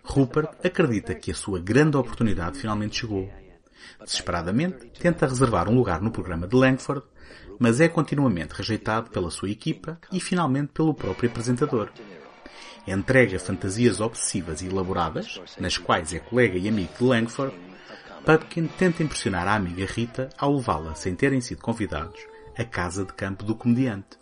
Rupert 0.03 0.49
acredita 0.65 1.15
que 1.15 1.31
a 1.31 1.35
sua 1.35 1.61
grande 1.61 1.99
oportunidade 1.99 2.59
finalmente 2.59 3.01
chegou. 3.01 3.31
Desesperadamente, 4.03 4.91
tenta 4.99 5.27
reservar 5.27 5.69
um 5.69 5.75
lugar 5.75 6.01
no 6.01 6.11
programa 6.11 6.47
de 6.47 6.57
Langford, 6.57 7.05
mas 7.59 7.81
é 7.81 7.89
continuamente 7.89 8.55
rejeitado 8.55 9.11
pela 9.11 9.31
sua 9.31 9.51
equipa 9.51 9.99
e 10.13 10.21
finalmente 10.21 10.73
pelo 10.73 10.95
próprio 10.95 11.29
apresentador 11.29 11.91
entrega 12.93 13.39
fantasias 13.39 14.01
obsessivas 14.01 14.63
e 14.63 14.67
elaboradas, 14.67 15.41
nas 15.59 15.77
quais 15.77 16.13
é 16.15 16.19
colega 16.19 16.59
e 16.59 16.69
amigo 16.69 16.91
de 16.99 17.05
Langford, 17.05 17.55
Pupkin 18.25 18.67
tenta 18.67 19.03
impressionar 19.03 19.47
a 19.47 19.55
amiga 19.55 19.87
Rita 19.87 20.29
ao 20.37 20.55
levá-la, 20.55 20.95
sem 20.95 21.15
terem 21.15 21.41
sido 21.41 21.63
convidados, 21.63 22.21
à 22.57 22.65
casa 22.65 23.05
de 23.05 23.13
campo 23.13 23.45
do 23.45 23.55
comediante. 23.55 24.19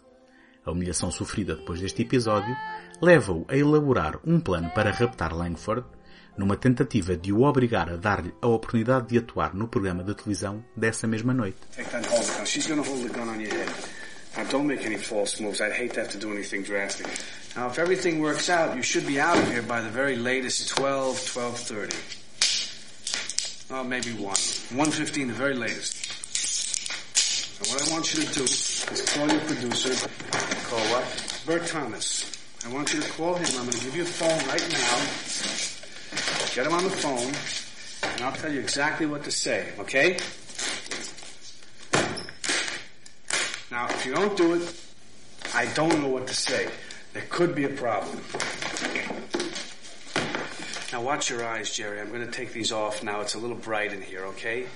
A 0.64 0.70
humilhação 0.70 1.10
sofrida 1.10 1.54
depois 1.54 1.80
deste 1.80 2.02
episódio 2.02 2.54
leva-o 3.00 3.44
a 3.48 3.56
elaborar 3.56 4.18
um 4.24 4.40
plano 4.40 4.70
para 4.70 4.90
raptar 4.90 5.34
Langford, 5.34 5.86
numa 6.36 6.56
tentativa 6.56 7.16
de 7.16 7.32
o 7.32 7.42
obrigar 7.42 7.90
a 7.90 7.96
dar-lhe 7.96 8.34
a 8.40 8.46
oportunidade 8.46 9.08
de 9.08 9.18
atuar 9.18 9.54
no 9.54 9.68
programa 9.68 10.02
de 10.02 10.14
televisão 10.14 10.64
dessa 10.76 11.06
mesma 11.06 11.32
noite. 11.32 11.58
Now, 14.36 14.44
don't 14.44 14.66
make 14.66 14.84
any 14.84 14.98
false 14.98 15.40
moves. 15.40 15.62
I'd 15.62 15.72
hate 15.72 15.94
to 15.94 16.00
have 16.00 16.10
to 16.10 16.18
do 16.18 16.30
anything 16.30 16.62
drastic. 16.62 17.06
Now, 17.56 17.68
if 17.68 17.78
everything 17.78 18.20
works 18.20 18.50
out, 18.50 18.76
you 18.76 18.82
should 18.82 19.06
be 19.06 19.18
out 19.18 19.38
of 19.38 19.50
here 19.50 19.62
by 19.62 19.80
the 19.80 19.88
very 19.88 20.14
latest 20.14 20.68
12, 20.76 21.16
12.30. 21.16 23.70
Well, 23.70 23.84
maybe 23.84 24.12
1. 24.12 24.34
1.15, 24.34 25.28
the 25.28 25.32
very 25.32 25.54
latest. 25.54 25.96
What 27.72 27.88
I 27.88 27.90
want 27.90 28.14
you 28.14 28.24
to 28.24 28.34
do 28.34 28.44
is 28.44 28.84
call 29.14 29.26
your 29.26 29.40
producer. 29.40 29.94
Call 30.68 30.80
what? 30.92 31.42
Bert 31.46 31.66
Thomas. 31.66 32.30
I 32.66 32.68
want 32.74 32.92
you 32.92 33.00
to 33.00 33.08
call 33.12 33.36
him. 33.36 33.46
I'm 33.56 33.64
going 33.64 33.70
to 33.70 33.84
give 33.84 33.96
you 33.96 34.02
a 34.02 34.04
phone 34.04 34.46
right 34.48 34.68
now. 34.70 35.75
Get 36.56 36.66
him 36.66 36.72
on 36.72 36.84
the 36.84 36.88
phone, 36.88 37.34
and 38.14 38.22
I'll 38.22 38.32
tell 38.32 38.50
you 38.50 38.60
exactly 38.60 39.04
what 39.04 39.24
to 39.24 39.30
say, 39.30 39.74
okay? 39.78 40.16
Now, 43.70 43.84
if 43.90 44.06
you 44.06 44.14
don't 44.14 44.34
do 44.38 44.54
it, 44.54 44.62
I 45.54 45.66
don't 45.74 46.00
know 46.00 46.08
what 46.08 46.26
to 46.28 46.34
say. 46.34 46.66
There 47.12 47.26
could 47.28 47.54
be 47.54 47.64
a 47.64 47.68
problem. 47.68 48.22
Now 50.94 51.02
watch 51.02 51.28
your 51.28 51.44
eyes, 51.44 51.70
Jerry. 51.76 52.00
I'm 52.00 52.08
going 52.08 52.24
to 52.24 52.32
take 52.32 52.54
these 52.54 52.72
off 52.72 53.02
now. 53.02 53.20
It's 53.20 53.34
a 53.34 53.38
little 53.38 53.58
bright 53.58 53.92
in 53.92 54.00
here, 54.00 54.24
okay? 54.28 54.66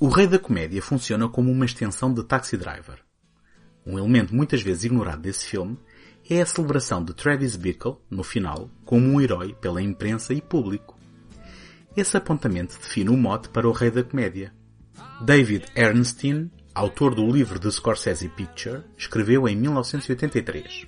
O 0.00 0.08
Rei 0.08 0.26
da 0.26 0.40
Comédia 0.40 0.82
funciona 0.82 1.28
como 1.28 1.52
uma 1.52 1.64
extensão 1.64 2.12
de 2.12 2.24
Taxi 2.24 2.56
Driver. 2.56 2.98
Um 3.86 3.96
elemento 3.96 4.34
muitas 4.34 4.60
vezes 4.60 4.82
ignorado 4.82 5.22
desse 5.22 5.46
filme 5.46 5.78
é 6.28 6.42
a 6.42 6.46
celebração 6.46 7.04
de 7.04 7.14
Travis 7.14 7.54
Bickle, 7.54 7.98
no 8.10 8.24
final, 8.24 8.68
como 8.84 9.06
um 9.06 9.20
herói 9.20 9.54
pela 9.54 9.80
imprensa 9.80 10.34
e 10.34 10.40
público. 10.40 10.91
Esse 11.94 12.16
apontamento 12.16 12.78
define 12.78 13.10
o 13.10 13.16
mote 13.18 13.50
para 13.50 13.68
o 13.68 13.72
Rei 13.72 13.90
da 13.90 14.02
Comédia. 14.02 14.50
David 15.20 15.66
Ernstein, 15.76 16.50
autor 16.74 17.14
do 17.14 17.30
livro 17.30 17.60
The 17.60 17.70
Scorsese 17.70 18.30
Picture, 18.30 18.82
escreveu 18.96 19.46
em 19.46 19.54
1983. 19.54 20.86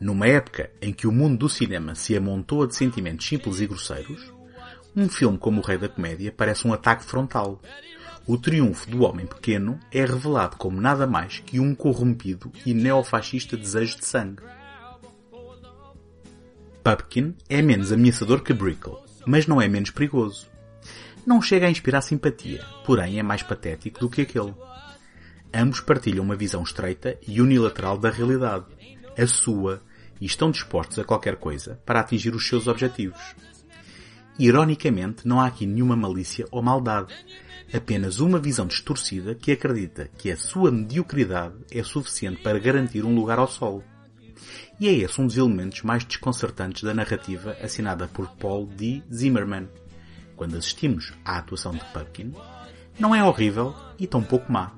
Numa 0.00 0.26
época 0.26 0.70
em 0.82 0.92
que 0.92 1.06
o 1.06 1.12
mundo 1.12 1.38
do 1.38 1.48
cinema 1.48 1.94
se 1.94 2.16
amontoa 2.16 2.66
de 2.66 2.74
sentimentos 2.74 3.28
simples 3.28 3.60
e 3.60 3.66
grosseiros, 3.66 4.32
um 4.94 5.08
filme 5.08 5.38
como 5.38 5.60
O 5.60 5.64
Rei 5.64 5.78
da 5.78 5.88
Comédia 5.88 6.34
parece 6.36 6.66
um 6.66 6.72
ataque 6.72 7.04
frontal. 7.04 7.62
O 8.26 8.36
triunfo 8.36 8.90
do 8.90 9.04
homem 9.04 9.24
pequeno 9.24 9.78
é 9.92 10.04
revelado 10.04 10.56
como 10.56 10.80
nada 10.80 11.06
mais 11.06 11.38
que 11.38 11.60
um 11.60 11.76
corrompido 11.76 12.50
e 12.66 12.74
neofascista 12.74 13.56
desejo 13.56 13.98
de 13.98 14.04
sangue. 14.04 14.42
Pupkin 16.82 17.36
é 17.48 17.62
menos 17.62 17.92
ameaçador 17.92 18.42
que 18.42 18.52
Brickle, 18.52 19.05
mas 19.26 19.46
não 19.46 19.60
é 19.60 19.68
menos 19.68 19.90
perigoso. 19.90 20.48
Não 21.26 21.42
chega 21.42 21.66
a 21.66 21.70
inspirar 21.70 22.00
simpatia, 22.00 22.64
porém 22.84 23.18
é 23.18 23.22
mais 23.22 23.42
patético 23.42 23.98
do 23.98 24.08
que 24.08 24.22
aquele. 24.22 24.54
Ambos 25.52 25.80
partilham 25.80 26.24
uma 26.24 26.36
visão 26.36 26.62
estreita 26.62 27.18
e 27.26 27.40
unilateral 27.40 27.98
da 27.98 28.10
realidade, 28.10 28.66
a 29.18 29.26
sua, 29.26 29.82
e 30.20 30.26
estão 30.26 30.50
dispostos 30.50 30.98
a 30.98 31.04
qualquer 31.04 31.36
coisa 31.36 31.80
para 31.84 32.00
atingir 32.00 32.34
os 32.34 32.46
seus 32.46 32.66
objetivos. 32.68 33.34
Ironicamente, 34.38 35.26
não 35.26 35.40
há 35.40 35.46
aqui 35.46 35.66
nenhuma 35.66 35.96
malícia 35.96 36.46
ou 36.50 36.62
maldade, 36.62 37.14
apenas 37.72 38.20
uma 38.20 38.38
visão 38.38 38.66
distorcida 38.66 39.34
que 39.34 39.50
acredita 39.50 40.08
que 40.16 40.30
a 40.30 40.36
sua 40.36 40.70
mediocridade 40.70 41.56
é 41.70 41.82
suficiente 41.82 42.42
para 42.42 42.58
garantir 42.58 43.04
um 43.04 43.14
lugar 43.14 43.38
ao 43.38 43.48
sol. 43.48 43.82
E 44.78 44.88
é 44.88 44.92
esse 44.92 45.20
um 45.20 45.26
dos 45.26 45.36
elementos 45.36 45.82
mais 45.82 46.04
desconcertantes 46.04 46.82
da 46.82 46.94
narrativa 46.94 47.56
assinada 47.62 48.08
por 48.08 48.28
Paul 48.36 48.66
D. 48.66 49.02
Zimmerman. 49.12 49.68
Quando 50.36 50.56
assistimos 50.56 51.12
à 51.24 51.38
atuação 51.38 51.72
de 51.72 51.84
Pupkin, 51.86 52.34
não 52.98 53.14
é 53.14 53.24
horrível 53.24 53.74
e 53.98 54.06
tão 54.06 54.22
pouco 54.22 54.52
má. 54.52 54.72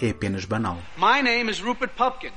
É 0.00 0.10
apenas 0.10 0.44
banal. 0.44 0.78
My 0.96 1.22
name 1.22 1.50
is 1.50 1.60
Rupert 1.60 1.92
Pupkin. 1.96 2.32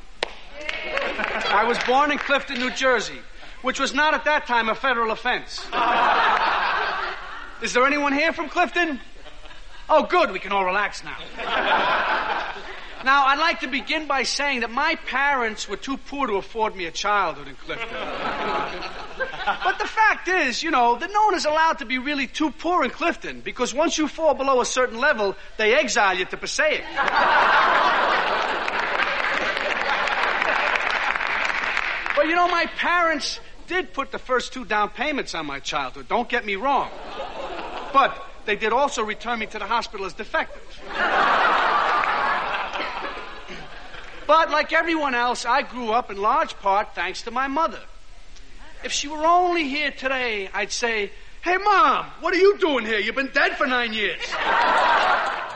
I 1.49 1.65
was 1.65 1.77
born 1.85 2.11
in 2.11 2.19
Clifton, 2.19 2.59
New 2.59 2.71
Jersey, 2.75 3.19
which 3.63 3.79
was 3.79 3.93
not 3.93 4.13
at 4.13 4.23
that 4.25 4.45
time 4.45 4.69
a 4.69 4.75
federal 4.75 5.11
offense. 5.11 5.65
Is 7.61 7.73
there 7.73 7.85
anyone 7.85 8.13
here 8.13 8.31
from 8.31 8.49
Clifton? 8.49 8.99
Oh, 9.89 10.03
good. 10.03 10.31
We 10.31 10.39
can 10.39 10.51
all 10.51 10.65
relax 10.65 11.03
now. 11.03 11.17
Now, 13.03 13.25
I'd 13.25 13.39
like 13.39 13.59
to 13.59 13.67
begin 13.67 14.07
by 14.07 14.23
saying 14.23 14.61
that 14.61 14.71
my 14.71 14.95
parents 15.05 15.69
were 15.69 15.77
too 15.77 15.97
poor 15.97 16.27
to 16.27 16.33
afford 16.33 16.75
me 16.75 16.85
a 16.85 16.91
childhood 16.91 17.47
in 17.47 17.55
Clifton. 17.55 17.87
but 19.63 19.77
the 19.79 19.87
fact 19.87 20.27
is, 20.27 20.63
you 20.63 20.71
know, 20.71 20.97
that 20.97 21.11
no 21.11 21.25
one 21.25 21.35
is 21.35 21.45
allowed 21.45 21.79
to 21.79 21.85
be 21.85 21.99
really 21.99 22.27
too 22.27 22.51
poor 22.51 22.83
in 22.83 22.89
Clifton 22.89 23.41
because 23.41 23.73
once 23.73 23.97
you 23.97 24.07
fall 24.07 24.33
below 24.33 24.61
a 24.61 24.65
certain 24.65 24.99
level, 24.99 25.35
they 25.57 25.75
exile 25.75 26.17
you 26.17 26.25
to 26.25 26.37
Passaic. 26.37 26.83
But 32.15 32.25
you 32.25 32.35
know, 32.35 32.47
my 32.47 32.65
parents 32.65 33.39
did 33.67 33.93
put 33.93 34.11
the 34.11 34.17
first 34.17 34.51
two 34.51 34.65
down 34.65 34.89
payments 34.89 35.35
on 35.35 35.45
my 35.45 35.59
childhood. 35.59 36.07
Don't 36.07 36.27
get 36.27 36.45
me 36.45 36.55
wrong. 36.55 36.89
But 37.93 38.17
they 38.45 38.55
did 38.55 38.73
also 38.73 39.03
return 39.03 39.37
me 39.37 39.45
to 39.45 39.59
the 39.59 39.65
hospital 39.65 40.05
as 40.05 40.13
defective. 40.13 40.63
But 44.27 44.51
like 44.51 44.73
everyone 44.73 45.15
else, 45.15 45.45
I 45.45 45.63
grew 45.63 45.91
up 45.91 46.11
in 46.11 46.17
large 46.21 46.53
part 46.59 46.93
thanks 46.93 47.23
to 47.23 47.31
my 47.31 47.47
mother. 47.47 47.79
If 48.83 48.91
she 48.91 49.07
were 49.07 49.25
only 49.25 49.67
here 49.67 49.91
today, 49.91 50.49
I'd 50.53 50.71
say, 50.71 51.11
Hey, 51.41 51.57
Mom, 51.57 52.05
what 52.19 52.33
are 52.33 52.37
you 52.39 52.57
doing 52.57 52.85
here? 52.85 52.99
You've 52.99 53.15
been 53.15 53.31
dead 53.33 53.57
for 53.57 53.65
nine 53.65 53.93
years. 53.93 54.21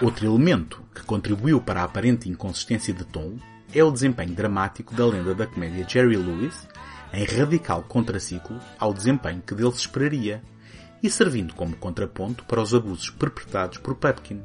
Outro 0.01 0.25
elemento 0.25 0.81
que 0.95 1.03
contribuiu 1.03 1.61
para 1.61 1.81
a 1.81 1.83
aparente 1.83 2.29
inconsistência 2.29 2.93
de 2.93 3.03
tom 3.03 3.37
é 3.73 3.83
o 3.83 3.91
desempenho 3.91 4.33
dramático 4.33 4.95
da 4.95 5.05
lenda 5.05 5.35
da 5.35 5.45
comédia 5.45 5.85
Jerry 5.87 6.15
Lewis, 6.15 6.67
em 7.13 7.25
radical 7.25 7.83
contraciclo 7.83 8.59
ao 8.79 8.93
desempenho 8.93 9.41
que 9.41 9.53
dele 9.53 9.71
se 9.71 9.79
esperaria, 9.79 10.41
e 11.03 11.09
servindo 11.09 11.53
como 11.55 11.75
contraponto 11.75 12.45
para 12.45 12.61
os 12.61 12.73
abusos 12.73 13.09
perpetrados 13.09 13.77
por 13.77 13.95
Pupkin. 13.95 14.43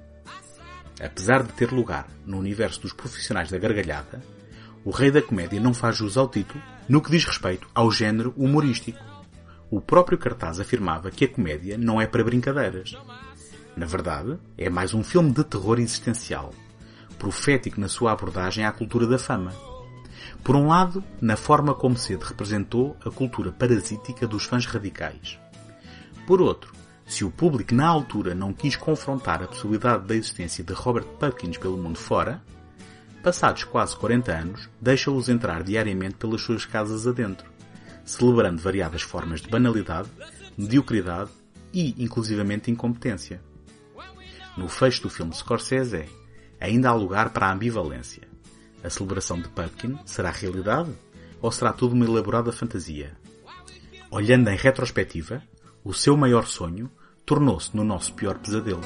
Apesar 1.00 1.42
de 1.42 1.52
ter 1.52 1.72
lugar 1.72 2.08
no 2.24 2.38
universo 2.38 2.80
dos 2.80 2.92
profissionais 2.92 3.50
da 3.50 3.58
gargalhada, 3.58 4.22
o 4.84 4.90
rei 4.90 5.10
da 5.10 5.20
comédia 5.20 5.60
não 5.60 5.74
faz 5.74 5.96
jus 5.96 6.16
ao 6.16 6.28
título 6.28 6.62
no 6.88 7.02
que 7.02 7.10
diz 7.10 7.24
respeito 7.24 7.68
ao 7.74 7.90
género 7.90 8.32
humorístico. 8.36 9.04
O 9.70 9.80
próprio 9.80 10.16
cartaz 10.16 10.60
afirmava 10.60 11.10
que 11.10 11.24
a 11.24 11.28
comédia 11.28 11.76
não 11.76 12.00
é 12.00 12.06
para 12.06 12.24
brincadeiras. 12.24 12.96
Na 13.76 13.84
verdade, 13.84 14.38
é 14.56 14.70
mais 14.70 14.94
um 14.94 15.02
filme 15.02 15.32
de 15.32 15.44
terror 15.44 15.78
existencial, 15.78 16.54
profético 17.18 17.80
na 17.80 17.88
sua 17.88 18.12
abordagem 18.12 18.64
à 18.64 18.72
cultura 18.72 19.06
da 19.06 19.18
fama. 19.18 19.52
Por 20.42 20.56
um 20.56 20.68
lado, 20.68 21.02
na 21.20 21.36
forma 21.36 21.74
como 21.74 21.96
Cede 21.96 22.24
representou 22.24 22.96
a 23.04 23.10
cultura 23.10 23.52
parasítica 23.52 24.26
dos 24.26 24.44
fãs 24.44 24.64
radicais. 24.64 25.38
Por 26.26 26.40
outro, 26.40 26.72
se 27.06 27.24
o 27.24 27.30
público 27.30 27.74
na 27.74 27.86
altura 27.86 28.34
não 28.34 28.52
quis 28.52 28.74
confrontar 28.74 29.42
a 29.42 29.46
possibilidade 29.46 30.06
da 30.06 30.16
existência 30.16 30.64
de 30.64 30.72
Robert 30.72 31.04
Pupkins 31.04 31.56
pelo 31.56 31.78
mundo 31.78 31.98
fora, 31.98 32.42
passados 33.22 33.64
quase 33.64 33.96
40 33.96 34.32
anos, 34.32 34.68
deixa-os 34.80 35.28
entrar 35.28 35.62
diariamente 35.62 36.16
pelas 36.16 36.40
suas 36.40 36.64
casas 36.64 37.06
adentro, 37.06 37.48
celebrando 38.04 38.60
variadas 38.60 39.02
formas 39.02 39.40
de 39.40 39.48
banalidade, 39.48 40.08
mediocridade 40.58 41.30
e, 41.72 41.94
inclusivamente, 42.02 42.70
incompetência. 42.70 43.40
No 44.56 44.68
fecho 44.68 45.02
do 45.02 45.10
filme 45.10 45.34
Scorsese, 45.34 46.06
ainda 46.60 46.88
há 46.88 46.94
lugar 46.94 47.30
para 47.30 47.46
a 47.46 47.52
ambivalência. 47.52 48.22
A 48.82 48.90
celebração 48.90 49.40
de 49.40 49.48
Pupkin 49.48 49.98
será 50.04 50.30
realidade 50.30 50.90
ou 51.40 51.52
será 51.52 51.72
tudo 51.72 51.94
uma 51.94 52.04
elaborada 52.04 52.50
fantasia? 52.52 53.16
Olhando 54.10 54.48
em 54.48 54.56
retrospectiva, 54.56 55.42
o 55.86 55.94
seu 55.94 56.16
maior 56.16 56.46
sonho 56.46 56.90
tornou-se 57.24 57.74
no 57.76 57.84
nosso 57.84 58.12
pior 58.12 58.38
pesadelo. 58.38 58.80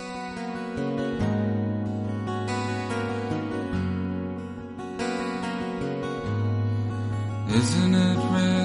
Isn't 7.49 7.95
it? 7.95 8.60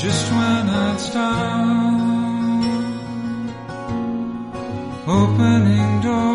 just 0.00 0.32
when 0.32 0.68
I'd 0.70 0.98
start 0.98 1.60
Opening 5.06 6.00
doors. 6.00 6.29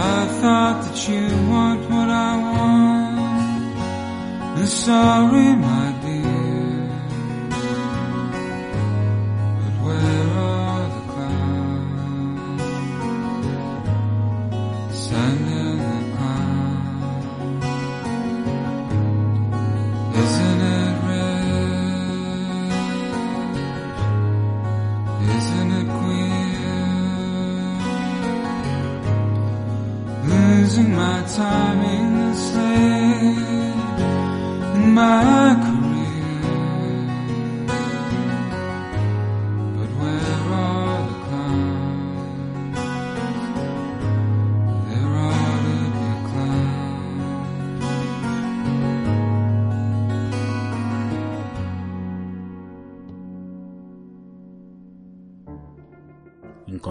I 0.00 0.26
thought 0.40 0.82
that 0.84 1.08
you 1.08 1.24
want 1.50 1.80
what 1.90 2.08
I 2.08 2.36
want, 2.36 3.18
and 4.58 4.68
sorry, 4.68 5.56
my. 5.56 5.87